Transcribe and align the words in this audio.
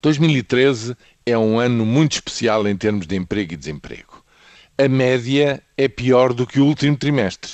2013 0.00 0.96
é 1.26 1.36
um 1.36 1.58
ano 1.58 1.84
muito 1.84 2.12
especial 2.12 2.68
em 2.68 2.76
termos 2.76 3.04
de 3.04 3.16
emprego 3.16 3.54
e 3.54 3.56
desemprego. 3.56 4.22
A 4.78 4.86
média 4.86 5.60
é 5.76 5.88
pior 5.88 6.32
do 6.32 6.46
que 6.46 6.60
o 6.60 6.66
último 6.66 6.96
trimestre. 6.96 7.50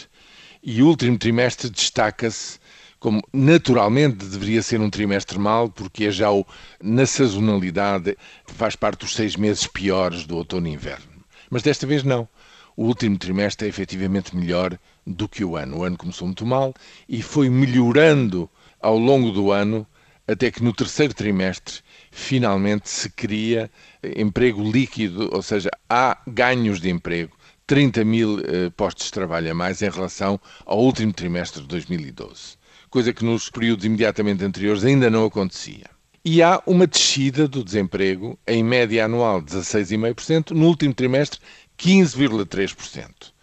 E 0.62 0.82
o 0.82 0.88
último 0.88 1.16
trimestre 1.16 1.70
destaca-se 1.70 2.58
como 3.00 3.22
naturalmente 3.32 4.26
deveria 4.26 4.62
ser 4.62 4.78
um 4.80 4.90
trimestre 4.90 5.38
mau, 5.38 5.70
porque 5.70 6.04
é 6.04 6.10
já 6.10 6.30
o, 6.30 6.46
na 6.82 7.06
sazonalidade, 7.06 8.14
faz 8.46 8.76
parte 8.76 9.00
dos 9.00 9.14
seis 9.14 9.36
meses 9.36 9.66
piores 9.66 10.26
do 10.26 10.36
outono 10.36 10.68
e 10.68 10.72
inverno. 10.72 11.24
Mas 11.50 11.62
desta 11.62 11.86
vez 11.86 12.02
não. 12.02 12.28
O 12.76 12.84
último 12.84 13.16
trimestre 13.16 13.66
é 13.66 13.70
efetivamente 13.70 14.36
melhor 14.36 14.78
do 15.06 15.26
que 15.26 15.44
o 15.44 15.56
ano. 15.56 15.78
O 15.78 15.84
ano 15.84 15.96
começou 15.96 16.26
muito 16.26 16.44
mal 16.44 16.74
e 17.08 17.22
foi 17.22 17.48
melhorando 17.48 18.50
ao 18.80 18.98
longo 18.98 19.30
do 19.30 19.50
ano, 19.50 19.86
até 20.26 20.50
que 20.50 20.62
no 20.62 20.72
terceiro 20.72 21.14
trimestre 21.14 21.80
finalmente 22.10 22.88
se 22.88 23.10
cria 23.10 23.70
emprego 24.16 24.62
líquido, 24.62 25.28
ou 25.32 25.42
seja, 25.42 25.70
há 25.88 26.18
ganhos 26.26 26.80
de 26.80 26.90
emprego. 26.90 27.36
30 27.66 28.04
mil 28.04 28.40
eh, 28.40 28.70
postos 28.76 29.06
de 29.06 29.12
trabalho 29.12 29.50
a 29.50 29.54
mais 29.54 29.80
em 29.80 29.88
relação 29.88 30.38
ao 30.66 30.78
último 30.78 31.12
trimestre 31.12 31.62
de 31.62 31.68
2012 31.68 32.58
coisa 32.94 33.12
que 33.12 33.24
nos 33.24 33.50
períodos 33.50 33.84
imediatamente 33.84 34.44
anteriores 34.44 34.84
ainda 34.84 35.10
não 35.10 35.24
acontecia. 35.24 35.90
E 36.24 36.40
há 36.40 36.62
uma 36.64 36.86
descida 36.86 37.48
do 37.48 37.64
desemprego, 37.64 38.38
em 38.46 38.62
média 38.62 39.04
anual 39.04 39.42
16,5%, 39.42 40.52
no 40.52 40.68
último 40.68 40.94
trimestre 40.94 41.40
15,3%. 41.76 43.33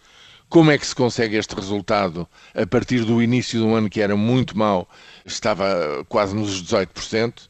Como 0.52 0.70
é 0.70 0.76
que 0.76 0.86
se 0.86 0.94
consegue 0.94 1.38
este 1.38 1.54
resultado 1.54 2.28
a 2.54 2.66
partir 2.66 3.06
do 3.06 3.22
início 3.22 3.58
do 3.58 3.74
ano 3.74 3.88
que 3.88 4.02
era 4.02 4.14
muito 4.14 4.54
mau, 4.54 4.86
estava 5.24 6.04
quase 6.10 6.36
nos 6.36 6.62
18%? 6.62 7.48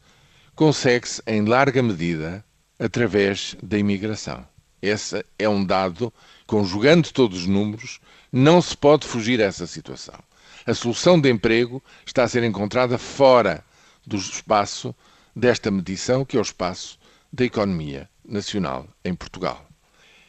Consegue-se 0.55 1.21
em 1.27 1.45
larga 1.45 1.83
medida 1.83 2.45
através 2.79 3.57
da 3.61 3.77
imigração. 3.77 4.47
Esse 4.81 5.25
é 5.37 5.49
um 5.49 5.65
dado, 5.65 6.15
conjugando 6.47 7.13
todos 7.13 7.41
os 7.41 7.47
números, 7.49 7.99
não 8.31 8.63
se 8.63 8.77
pode 8.77 9.05
fugir 9.05 9.43
a 9.43 9.47
essa 9.47 9.67
situação. 9.67 10.21
A 10.65 10.73
solução 10.73 11.21
de 11.21 11.29
emprego 11.29 11.83
está 12.07 12.23
a 12.23 12.29
ser 12.29 12.45
encontrada 12.45 12.99
fora 12.99 13.65
do 14.07 14.17
espaço 14.17 14.95
desta 15.35 15.73
medição, 15.73 16.25
que 16.25 16.37
é 16.37 16.39
o 16.39 16.43
espaço 16.43 17.01
da 17.33 17.45
economia 17.45 18.09
nacional 18.25 18.87
em 19.05 19.13
Portugal. 19.13 19.72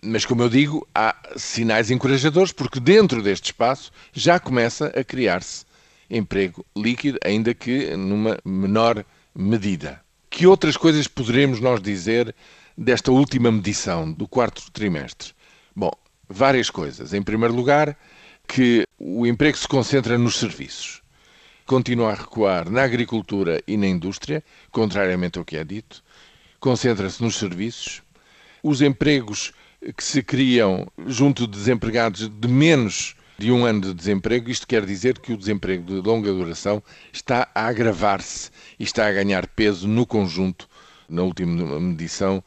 Mas, 0.06 0.26
como 0.26 0.42
eu 0.44 0.50
digo, 0.50 0.86
há 0.94 1.16
sinais 1.38 1.90
encorajadores, 1.90 2.52
porque 2.52 2.80
dentro 2.80 3.22
deste 3.22 3.46
espaço 3.46 3.90
já 4.12 4.38
começa 4.38 4.88
a 4.88 5.04
criar-se 5.04 5.66
emprego 6.10 6.66
líquido, 6.76 7.18
ainda 7.24 7.54
que 7.54 7.96
numa 7.96 8.38
menor 8.44 9.06
medida. 9.34 10.02
Que 10.30 10.46
outras 10.46 10.76
coisas 10.76 11.08
poderemos 11.08 11.62
nós 11.62 11.82
dizer 11.82 12.36
desta 12.78 13.12
última 13.12 13.50
medição 13.50 14.12
do 14.12 14.28
quarto 14.28 14.70
trimestre? 14.72 15.32
Bom, 15.74 15.92
várias 16.28 16.70
coisas. 16.70 17.14
Em 17.14 17.22
primeiro 17.22 17.56
lugar, 17.56 17.98
que 18.46 18.86
o 19.00 19.26
emprego 19.26 19.58
se 19.58 19.68
concentra 19.68 20.18
nos 20.18 20.36
serviços. 20.36 21.02
Continua 21.66 22.12
a 22.12 22.16
recuar 22.16 22.70
na 22.70 22.84
agricultura 22.84 23.62
e 23.66 23.78
na 23.78 23.88
indústria, 23.88 24.44
contrariamente 24.70 25.40
ao 25.40 25.46
que 25.46 25.56
é 25.56 25.64
dito. 25.64 26.04
Concentra-se 26.60 27.24
nos 27.24 27.38
serviços. 27.38 28.02
Os 28.62 28.82
empregos 28.82 29.54
que 29.92 30.04
se 30.04 30.24
criam 30.24 30.88
junto 31.06 31.48
de 31.48 31.58
desempregados 31.58 32.30
de 32.30 32.48
menos 32.48 33.16
de 33.38 33.52
um 33.52 33.66
ano 33.66 33.82
de 33.82 33.94
desemprego, 33.94 34.50
isto 34.50 34.68
quer 34.68 34.86
dizer 34.86 35.20
que 35.20 35.34
o 35.34 35.38
desemprego 35.38 35.84
de 35.84 36.08
longa 36.08 36.32
duração 36.32 36.82
está 37.12 37.50
a 37.54 37.68
agravar-se 37.68 38.52
e 38.80 38.84
está 38.84 39.08
a 39.08 39.12
ganhar 39.12 39.48
peso 39.48 39.88
no 39.88 40.06
conjunto, 40.06 40.70
na 41.10 41.24
última 41.24 41.80
medição, 41.80 42.44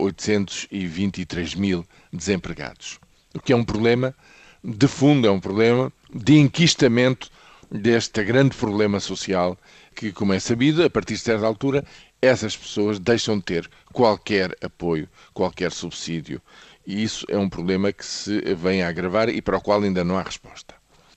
823 0.00 1.54
mil 1.54 1.86
desempregados. 2.12 2.98
O 3.34 3.40
que 3.40 3.52
é 3.52 3.56
um 3.56 3.64
problema 3.64 4.14
de 4.62 4.86
fundo, 4.86 5.26
é 5.26 5.30
um 5.30 5.40
problema 5.40 5.92
de 6.12 6.38
enquistamento 6.38 7.30
deste 7.70 8.22
grande 8.22 8.56
problema 8.56 9.00
social 9.00 9.58
que, 9.94 10.12
como 10.12 10.32
é 10.32 10.40
sabido, 10.40 10.84
a 10.84 10.90
partir 10.90 11.14
de 11.14 11.20
certa 11.20 11.46
altura, 11.46 11.84
essas 12.24 12.56
pessoas 12.56 12.98
deixam 12.98 13.38
de 13.38 13.44
ter 13.44 13.70
qualquer 13.92 14.56
apoio, 14.62 15.08
qualquer 15.32 15.70
subsídio. 15.72 16.40
E 16.86 17.02
isso 17.02 17.24
é 17.28 17.38
um 17.38 17.48
problema 17.48 17.92
que 17.92 18.04
se 18.04 18.40
vem 18.54 18.82
a 18.82 18.88
agravar 18.88 19.28
e 19.28 19.40
para 19.40 19.56
o 19.56 19.60
qual 19.60 19.82
ainda 19.82 20.04
não 20.04 20.18
há 20.18 20.22
resposta. 20.22 20.74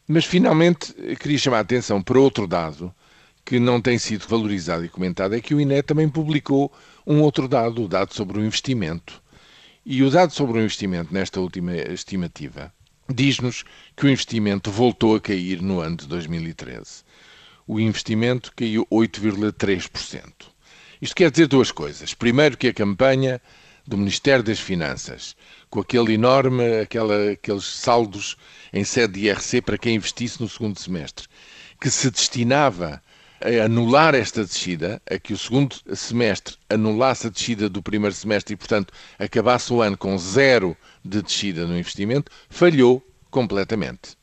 Mas, 0.07 0.25
finalmente, 0.25 0.93
queria 1.19 1.37
chamar 1.37 1.57
a 1.57 1.61
atenção 1.61 2.01
para 2.01 2.19
outro 2.19 2.47
dado 2.47 2.93
que 3.47 3.59
não 3.59 3.79
tem 3.81 3.97
sido 3.97 4.27
valorizado 4.27 4.83
e 4.83 4.89
comentado, 4.89 5.33
é 5.33 5.39
que 5.39 5.55
o 5.55 5.61
INE 5.61 5.81
também 5.81 6.09
publicou 6.09 6.69
um 7.05 7.21
outro 7.21 7.47
dado, 7.47 7.85
o 7.85 7.87
dado 7.87 8.13
sobre 8.13 8.37
o 8.37 8.45
investimento. 8.45 9.23
E 9.85 10.03
o 10.03 10.09
dado 10.09 10.33
sobre 10.33 10.59
o 10.59 10.61
investimento, 10.61 11.13
nesta 11.13 11.39
última 11.39 11.73
estimativa, 11.73 12.73
diz-nos 13.09 13.63
que 13.95 14.05
o 14.05 14.09
investimento 14.09 14.69
voltou 14.69 15.15
a 15.15 15.21
cair 15.21 15.61
no 15.61 15.79
ano 15.79 15.95
de 15.95 16.07
2013. 16.07 17.05
O 17.65 17.79
investimento 17.79 18.51
caiu 18.53 18.85
8,3%. 18.91 20.23
Isto 21.01 21.15
quer 21.15 21.29
dizer 21.29 21.47
duas 21.47 21.71
coisas. 21.71 22.13
Primeiro, 22.13 22.57
que 22.57 22.67
a 22.67 22.73
campanha 22.73 23.41
do 23.85 23.97
Ministério 23.97 24.43
das 24.43 24.59
Finanças, 24.59 25.35
com 25.69 25.79
aquele 25.79 26.13
enorme, 26.13 26.81
aquela, 26.81 27.31
aqueles 27.31 27.65
saldos 27.65 28.35
em 28.73 28.83
sede 28.83 29.13
de 29.13 29.27
IRC 29.27 29.61
para 29.61 29.77
quem 29.77 29.95
investisse 29.95 30.41
no 30.41 30.49
segundo 30.49 30.79
semestre, 30.79 31.27
que 31.79 31.89
se 31.89 32.09
destinava 32.11 33.01
a 33.39 33.65
anular 33.65 34.15
esta 34.15 34.43
descida, 34.43 35.01
a 35.09 35.17
que 35.17 35.31
o 35.31 35.37
segundo 35.37 35.75
semestre 35.95 36.55
anulasse 36.69 37.27
a 37.27 37.29
descida 37.29 37.69
do 37.69 37.81
primeiro 37.81 38.15
semestre 38.15 38.55
e, 38.55 38.57
portanto, 38.57 38.91
acabasse 39.19 39.71
o 39.71 39.81
ano 39.81 39.97
com 39.97 40.17
zero 40.17 40.75
de 41.05 41.21
descida 41.21 41.65
no 41.65 41.77
investimento, 41.77 42.31
falhou 42.49 43.05
completamente. 43.29 44.17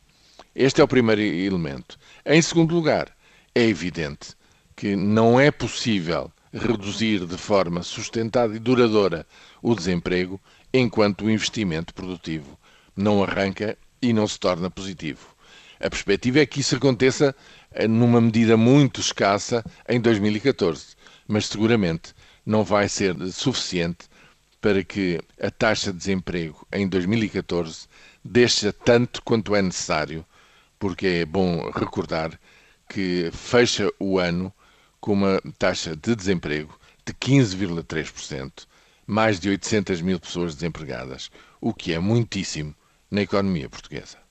Este 0.55 0.81
é 0.81 0.85
o 0.85 0.89
primeiro 0.89 1.21
elemento. 1.21 1.99
Em 2.27 2.43
segundo 2.43 2.75
lugar, 2.75 3.15
é 3.55 3.63
evidente 3.63 4.35
que 4.77 4.97
não 4.97 5.39
é 5.39 5.51
possível 5.51 6.33
reduzir 6.55 7.27
de 7.27 7.37
forma 7.37 7.83
sustentada 7.83 8.55
e 8.55 8.61
duradoura 8.61 9.27
o 9.61 9.75
desemprego 9.75 10.41
enquanto 10.73 11.25
o 11.25 11.31
investimento 11.31 11.93
produtivo 11.93 12.59
não 12.97 13.25
arranca 13.25 13.77
e 14.01 14.13
não 14.13 14.27
se 14.27 14.39
torna 14.39 14.71
positivo. 14.71 15.35
A 15.81 15.91
perspectiva 15.91 16.39
é 16.39 16.47
que 16.47 16.61
isso 16.61 16.77
aconteça 16.77 17.35
eh, 17.73 17.89
numa 17.89 18.21
medida 18.21 18.57
muito 18.57 19.01
escassa 19.01 19.65
em 19.89 20.01
2014, 20.01 20.95
mas 21.27 21.47
seguramente 21.47 22.15
não 22.47 22.63
vai 22.63 22.89
ser 22.89 23.17
suficiente 23.33 24.07
para 24.61 24.85
que 24.85 25.21
a 25.41 25.51
taxa 25.51 25.93
de 25.93 25.99
desemprego 25.99 26.67
em 26.73 26.87
2014 26.87 27.87
deixe 28.25 28.71
tanto 28.73 29.21
quanto 29.23 29.55
é 29.57 29.61
necessário, 29.61 30.25
porque 30.79 31.07
é 31.07 31.25
bom 31.25 31.71
recordar 31.71 32.39
que 32.89 33.31
fecha 33.33 33.91
o 33.99 34.19
ano 34.19 34.53
com 35.05 35.13
uma 35.13 35.39
taxa 35.59 35.95
de 35.95 36.17
desemprego 36.17 36.81
de 37.05 37.13
15,3%, 37.13 38.67
mais 39.07 39.39
de 39.39 39.51
800 39.51 40.01
mil 40.01 40.19
pessoas 40.19 40.55
desempregadas, 40.55 41.31
o 41.61 41.75
que 41.75 41.93
é 41.93 41.99
muitíssimo 41.99 42.75
na 43.11 43.21
economia 43.21 43.69
portuguesa. 43.69 44.24